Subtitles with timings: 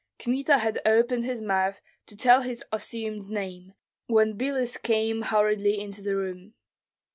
[0.17, 3.75] Kmita had opened his mouth to tell his assumed name,
[4.07, 6.55] when Biloüs came hurriedly into the room.